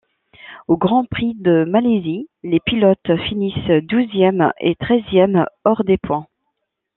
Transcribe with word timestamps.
Au 0.67 0.77
Grand 0.77 1.05
Prix 1.05 1.35
de 1.35 1.63
Malaisie, 1.63 2.27
les 2.41 2.59
pilotes 2.59 3.15
finissent 3.29 3.83
douzième 3.83 4.51
et 4.59 4.73
treizième, 4.73 5.45
hors 5.63 5.83
des 5.83 5.99
points. 5.99 6.25